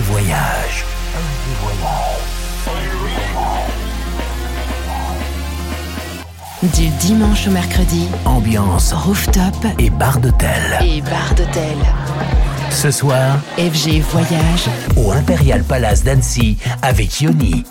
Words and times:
Voyage. 0.00 0.84
Du 6.74 6.88
dimanche 6.88 7.46
au 7.46 7.50
mercredi, 7.50 8.08
Ambiance 8.24 8.92
rooftop 8.92 9.54
et 9.78 9.90
bar 9.90 10.18
d'hôtel. 10.18 10.48
et 10.82 11.00
bar 11.02 11.34
d'hôtel. 11.36 11.76
Ce 12.70 12.90
soir, 12.90 13.38
FG 13.56 14.00
Voyage, 14.00 14.66
au 14.96 15.12
Imperial 15.12 15.62
Palace 15.62 16.02
d'Annecy 16.02 16.56
avec 16.82 17.20
Yoni. 17.20 17.64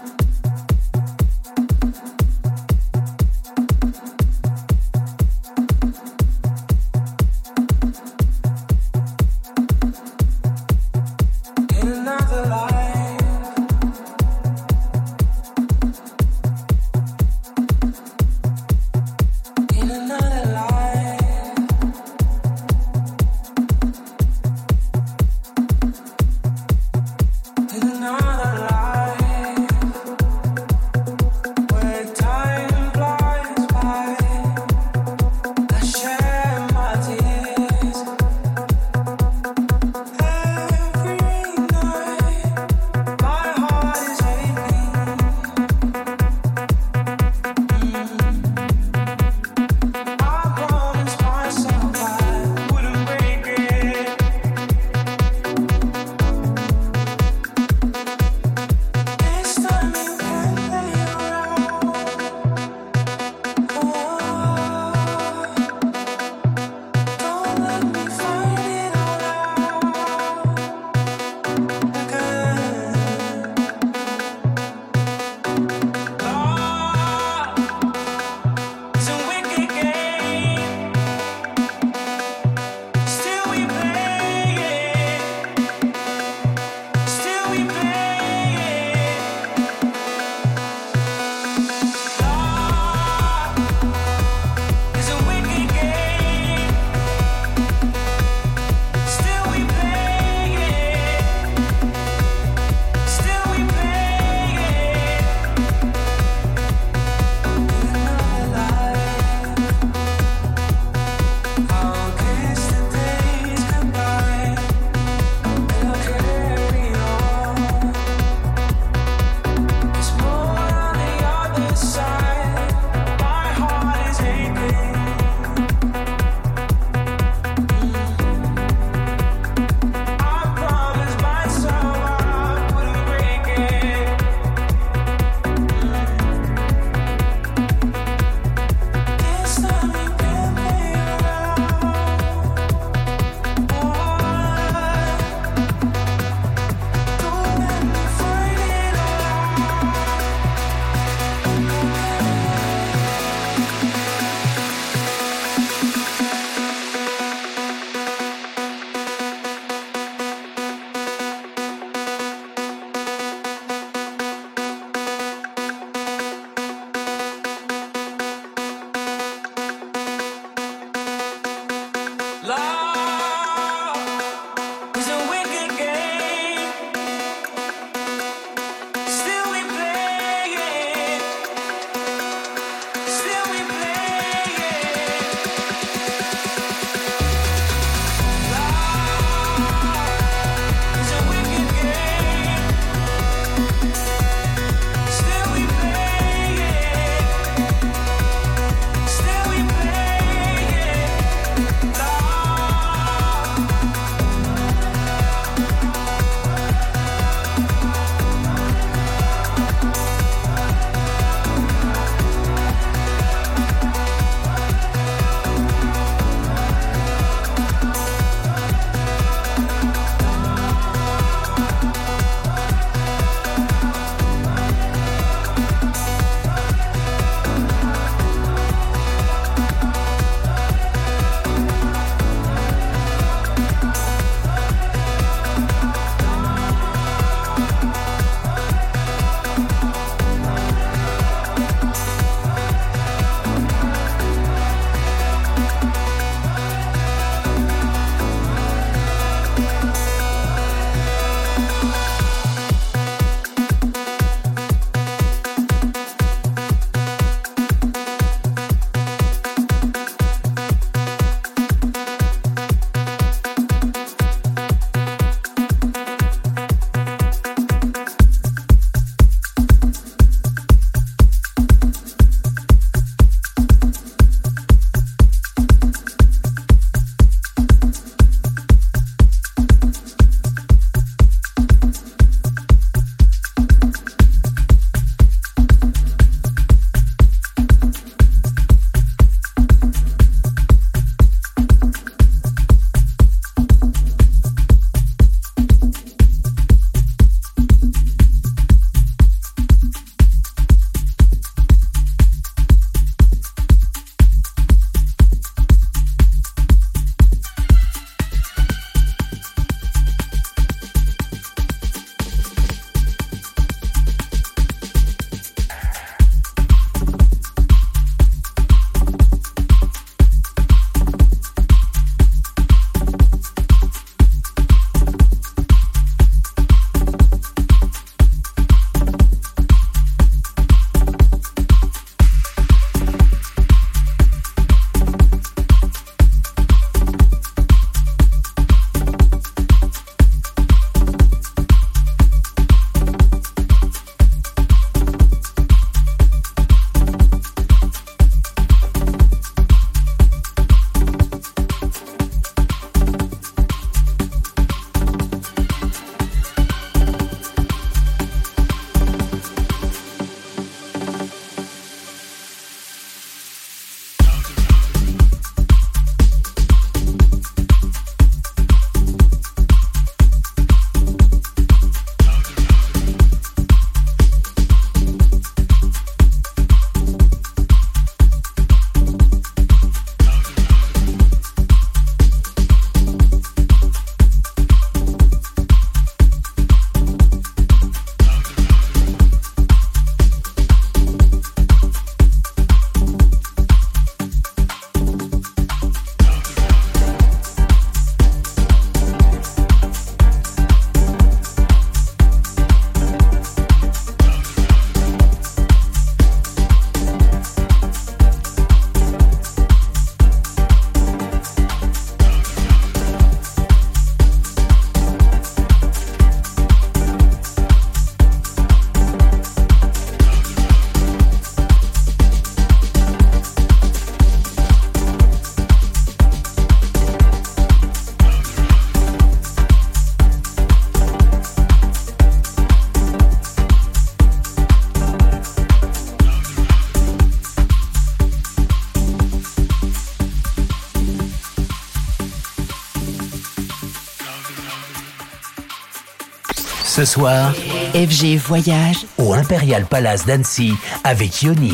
Ce 446.96 447.06
soir, 447.06 447.52
FG 447.96 448.38
Voyage 448.38 449.08
au 449.18 449.34
Imperial 449.34 449.84
Palace 449.88 450.28
d'Annecy 450.28 450.74
avec 451.04 451.42
Yoni. 451.42 451.74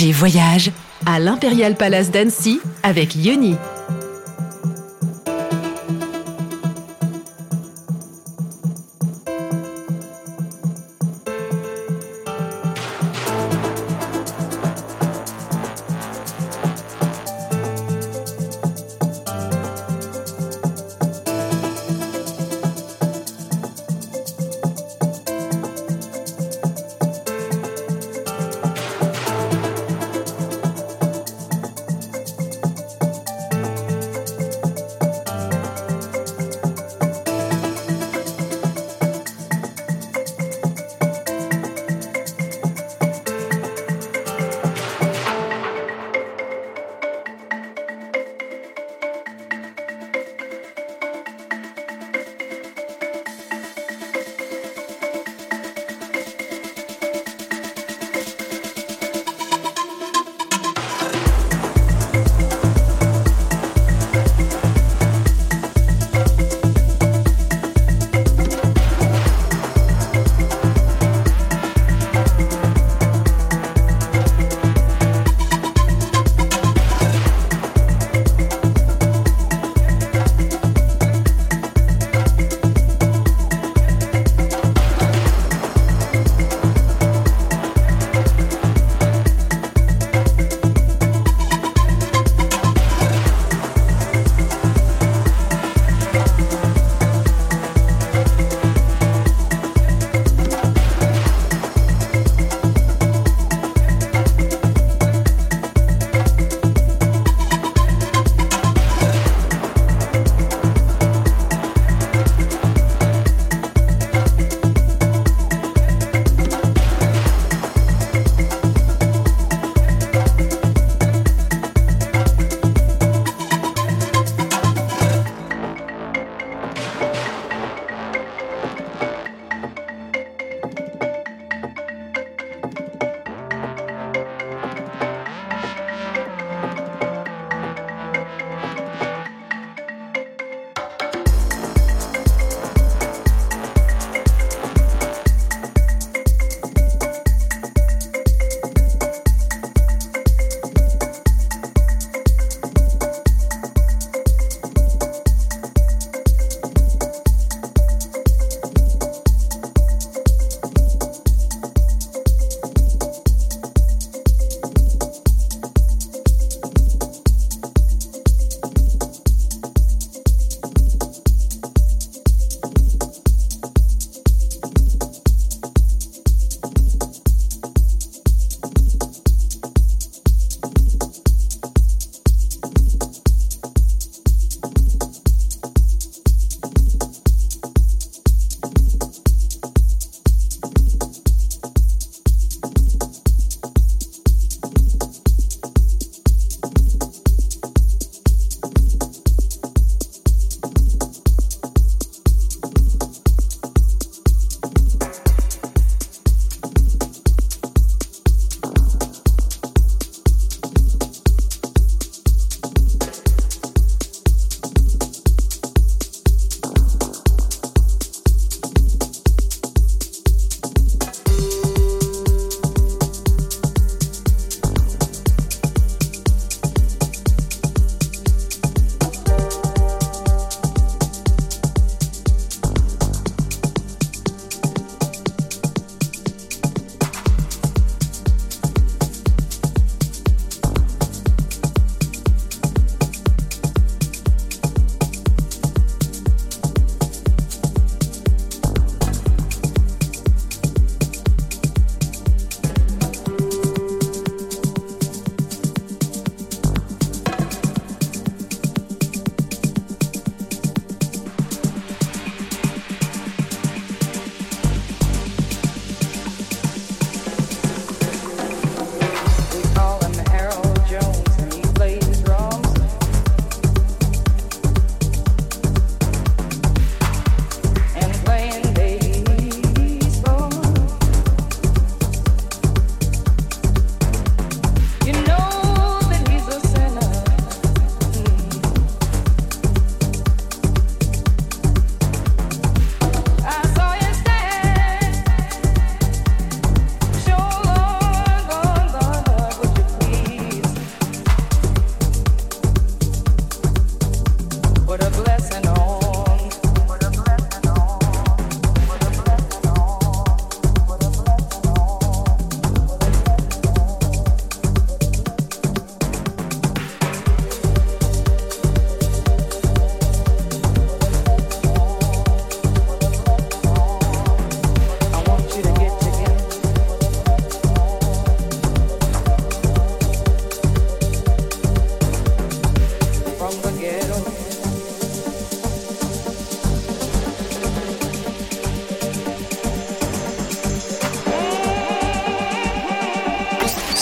FG 0.00 0.12
Voyage 0.12 0.70
à 1.04 1.18
l'Imperial 1.18 1.74
Palace 1.74 2.10
d'Annecy 2.10 2.60
avec 2.82 3.16
Yoni. 3.16 3.56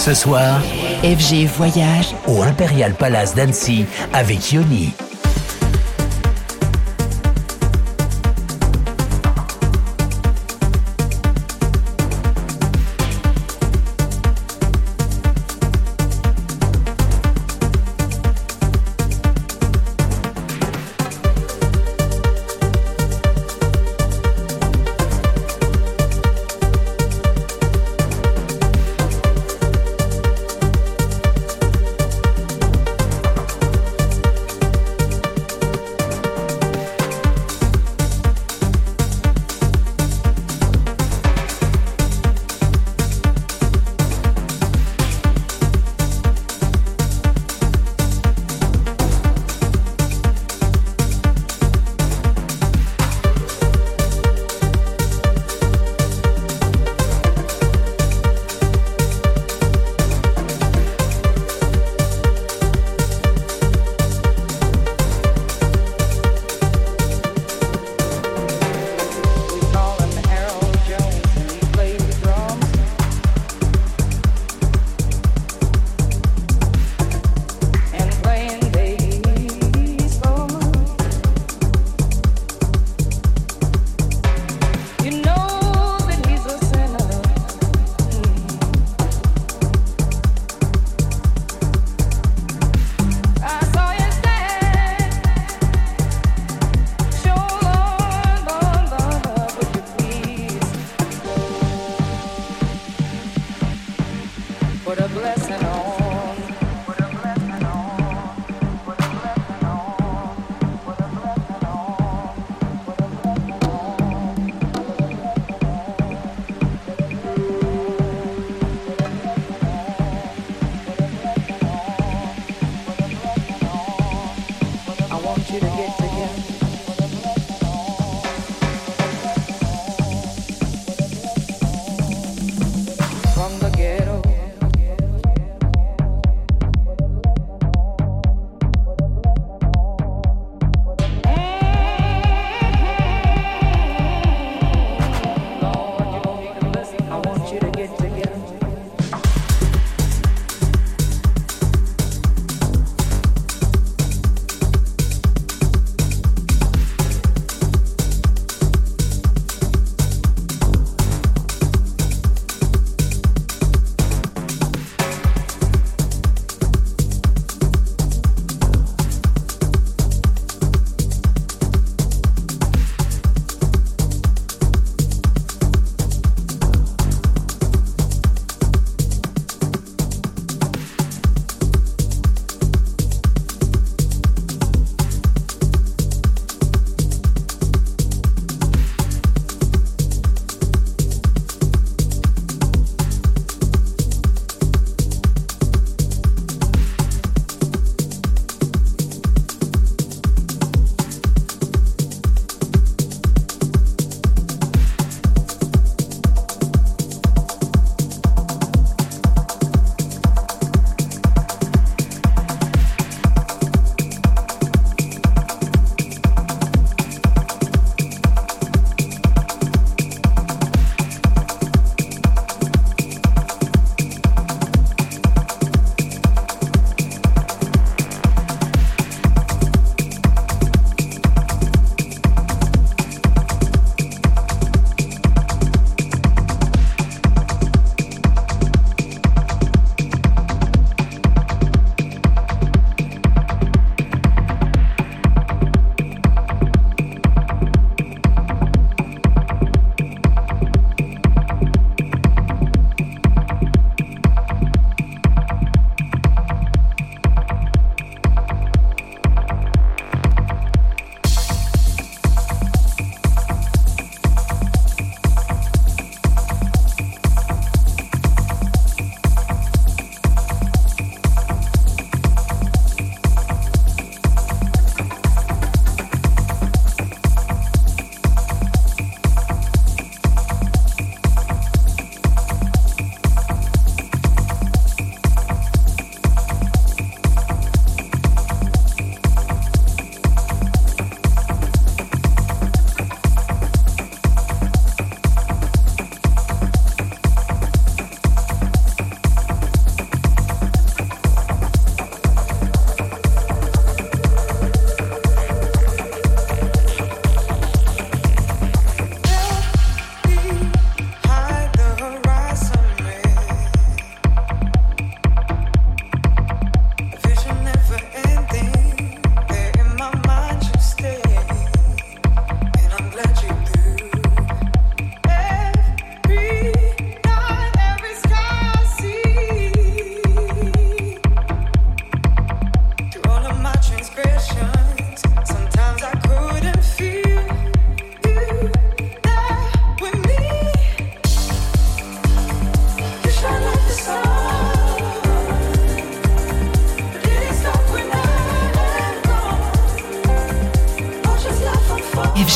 Ce 0.09 0.15
soir, 0.15 0.63
FG 1.03 1.45
Voyage 1.59 2.15
au 2.27 2.43
Imperial 2.43 2.95
Palace 2.95 3.35
d'Annecy 3.35 3.85
avec 4.15 4.53
Yoni. 4.53 4.95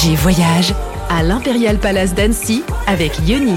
FG 0.02 0.16
Voyage 0.16 0.74
à 1.10 1.22
l'Imperial 1.22 1.78
Palace 1.78 2.12
d'Annecy 2.12 2.64
avec 2.88 3.12
Yoni. 3.28 3.54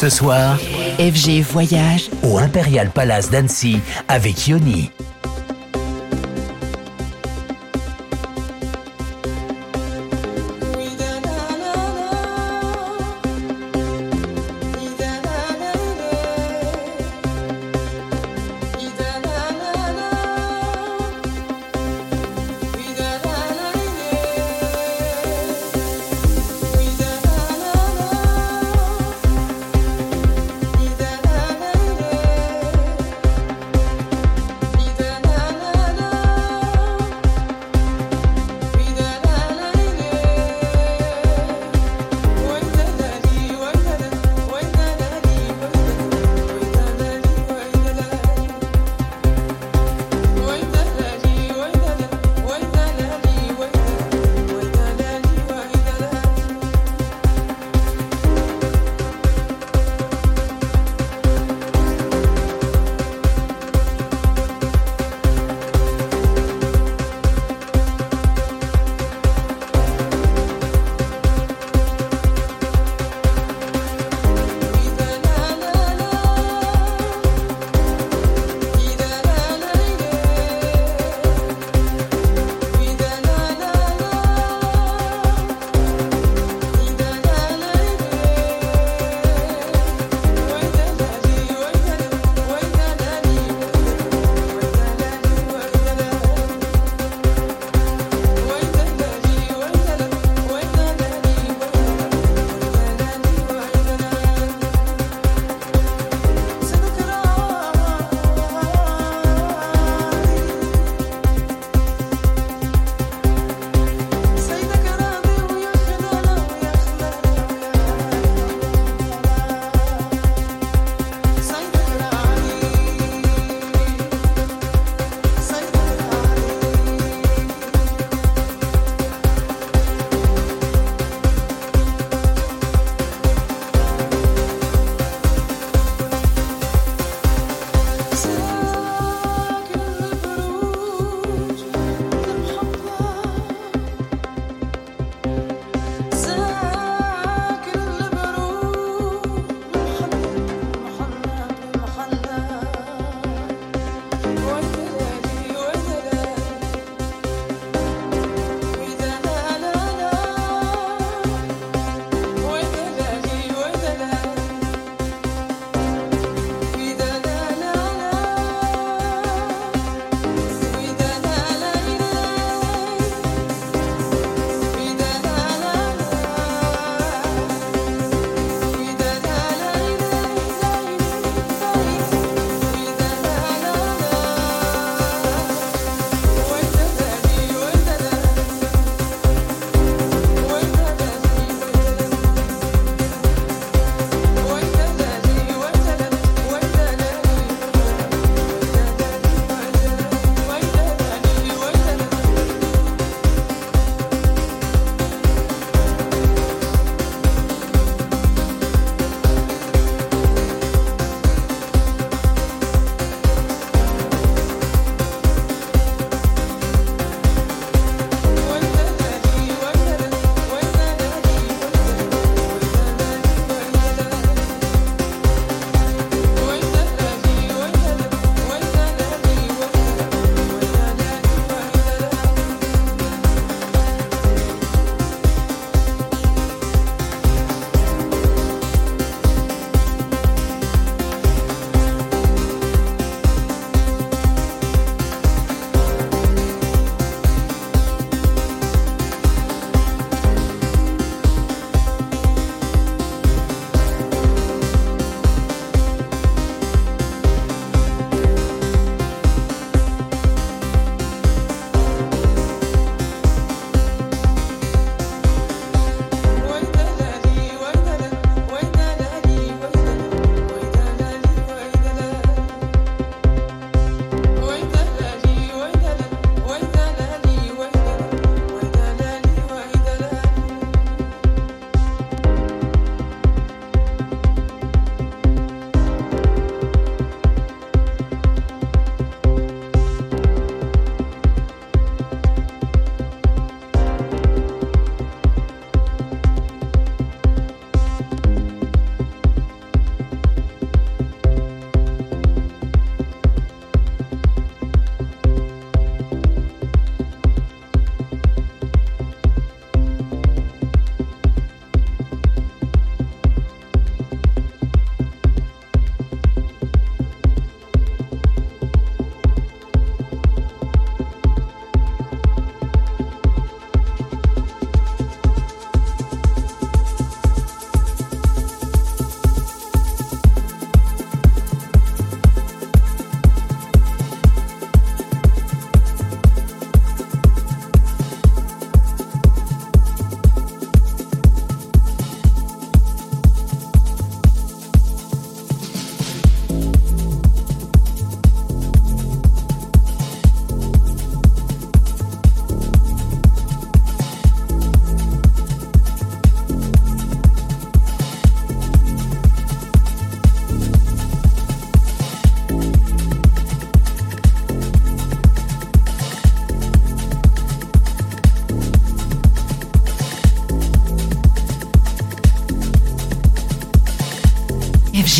Ce 0.00 0.08
soir, 0.08 0.56
FG 1.00 1.42
Voyage 1.42 2.08
au 2.22 2.38
Imperial 2.38 2.88
Palace 2.88 3.30
d'Annecy 3.30 3.80
avec 4.06 4.46
Yoni. 4.46 4.92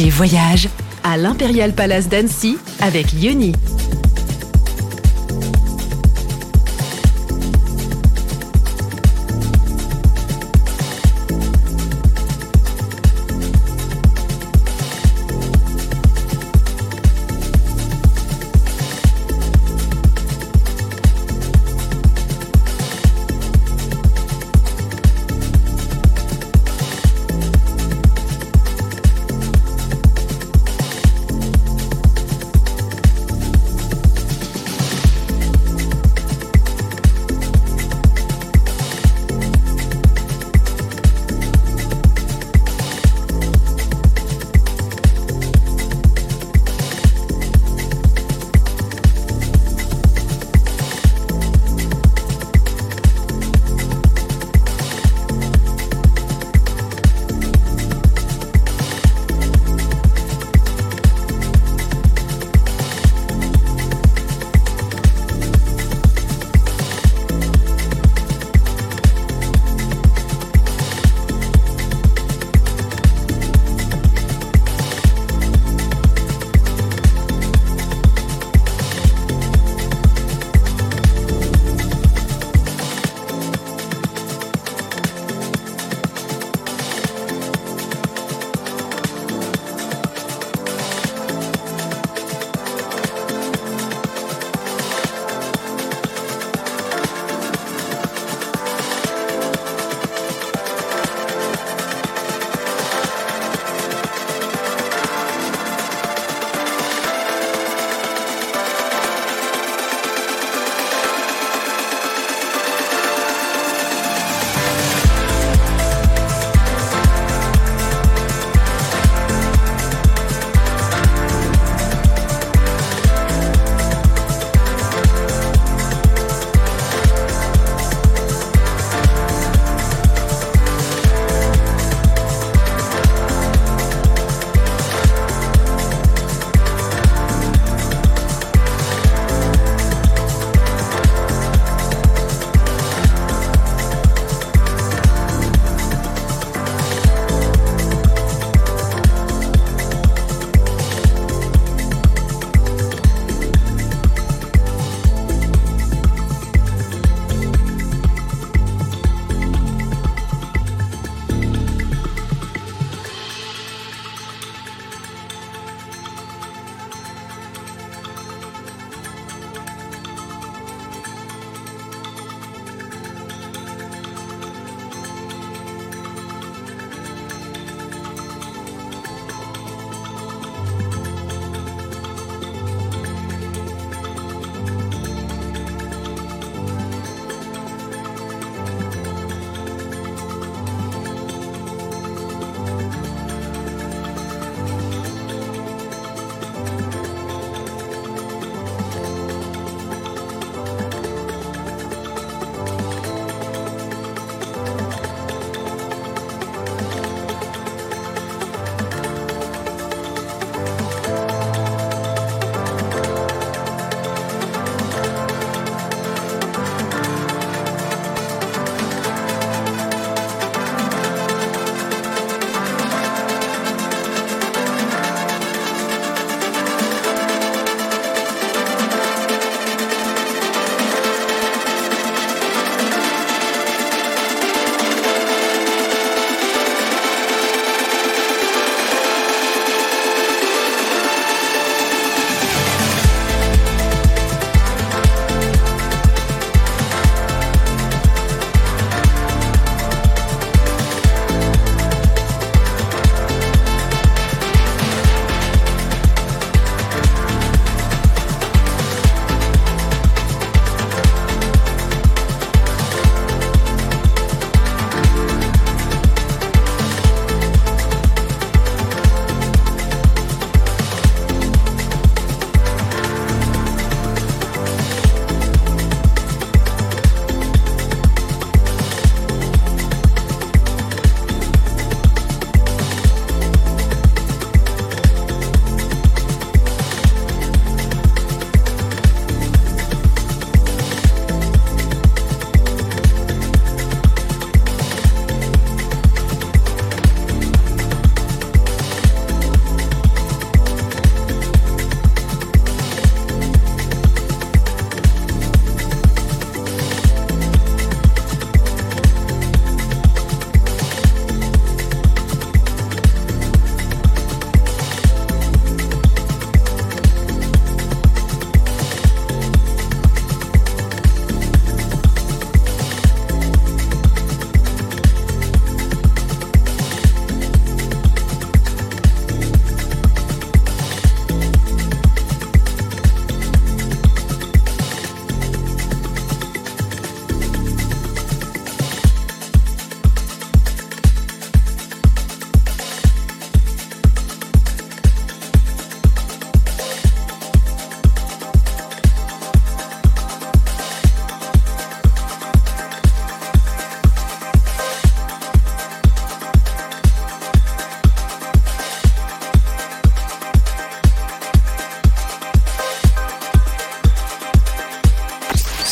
Voyage 0.06 0.68
à 1.02 1.16
l'Imperial 1.16 1.72
Palace 1.72 2.08
d'Annecy 2.08 2.56
avec 2.80 3.12
Yoni. 3.20 3.52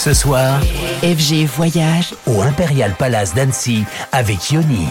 Ce 0.06 0.14
soir, 0.14 0.60
FG 1.02 1.46
Voyage 1.46 2.14
au 2.28 2.40
Imperial 2.40 2.94
Palace 2.96 3.34
d'Annecy 3.34 3.82
avec 4.12 4.52
Yoni. 4.52 4.86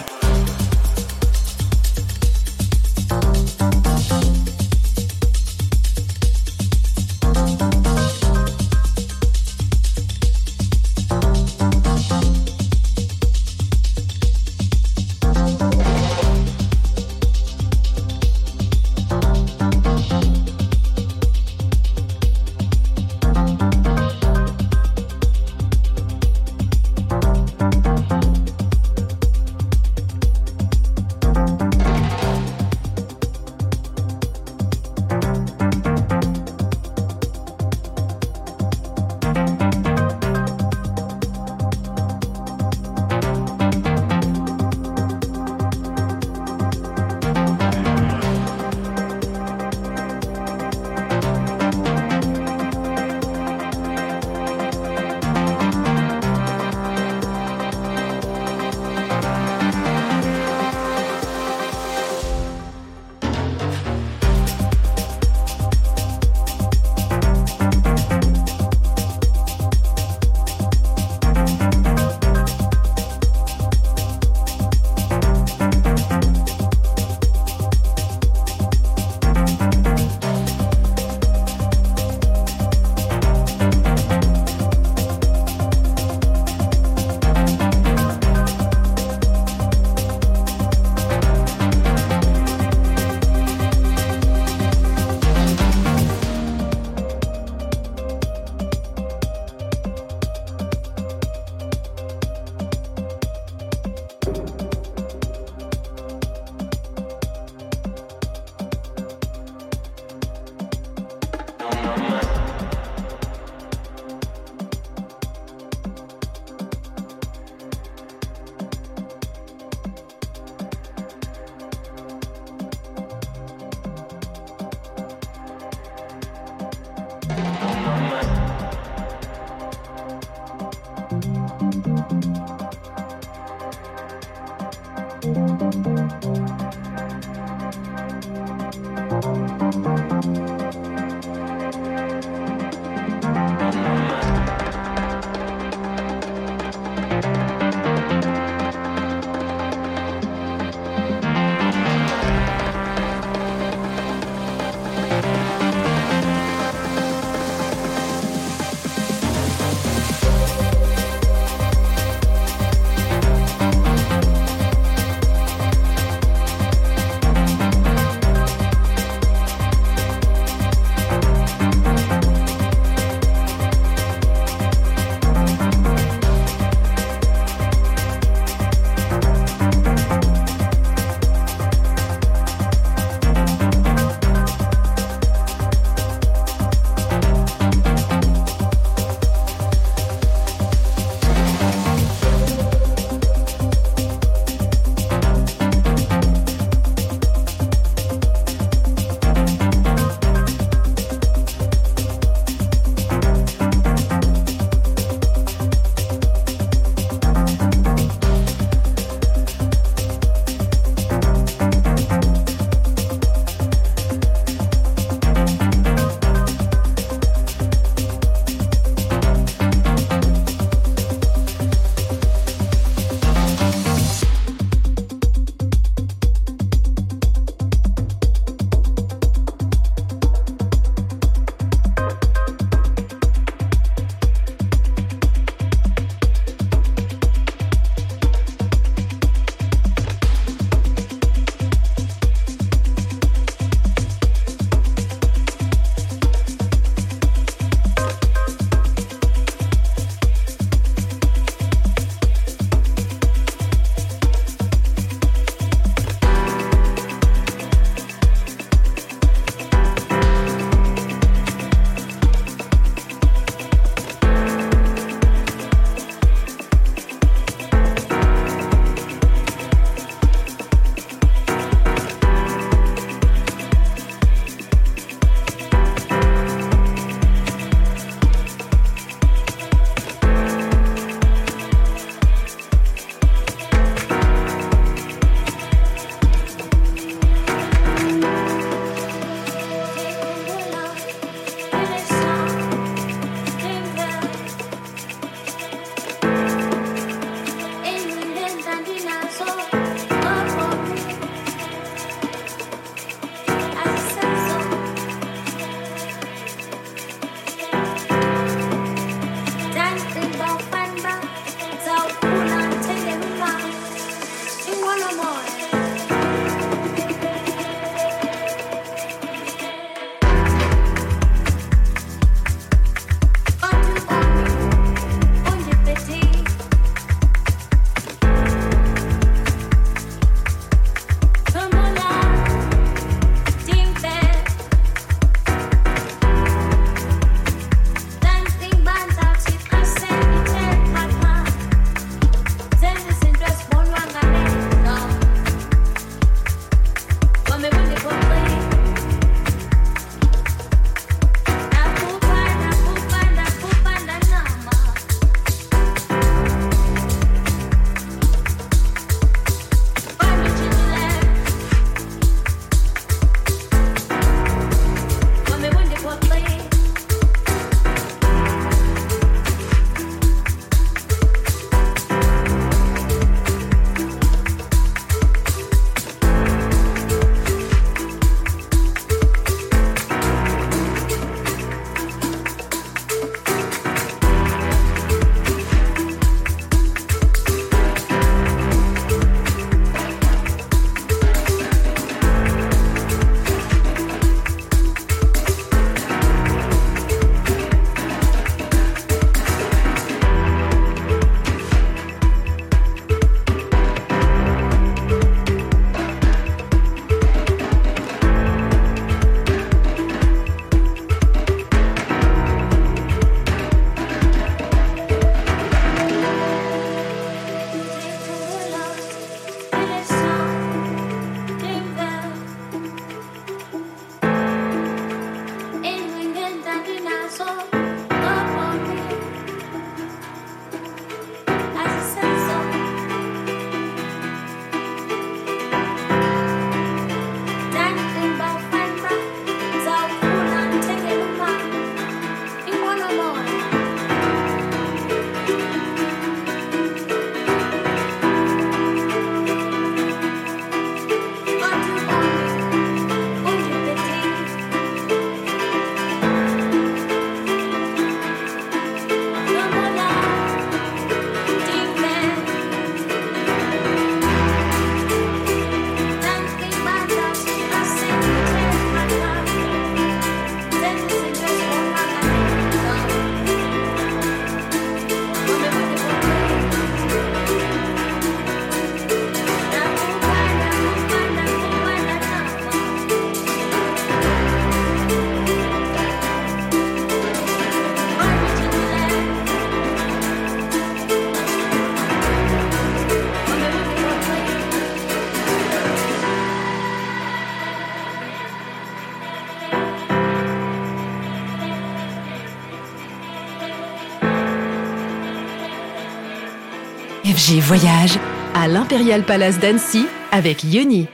FG 507.46 507.60
Voyage 507.60 508.18
à 508.54 508.66
l'Imperial 508.66 509.22
Palace 509.22 509.60
d'Annecy 509.60 510.06
avec 510.32 510.64
Yoni. 510.64 511.06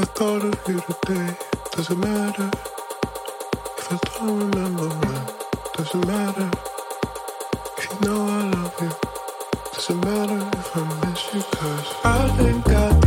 I 0.00 0.04
thought 0.04 0.44
of 0.44 0.68
you 0.68 0.80
today, 0.80 1.36
doesn't 1.72 1.98
matter. 1.98 2.48
If 3.78 3.92
I 3.92 3.98
don't 4.18 4.38
remember 4.38 4.88
when, 4.88 5.26
doesn't 5.74 6.06
matter. 6.06 6.50
If 7.76 7.88
you 7.90 8.08
know 8.08 8.22
I 8.28 8.42
love 8.50 8.76
you, 8.80 8.92
doesn't 9.72 10.04
matter 10.04 10.50
if 10.56 10.76
I 10.76 11.08
miss 11.10 11.34
you, 11.34 11.42
cause 11.50 11.94
I 12.04 12.28
think 12.36 12.68
I. 12.68 12.97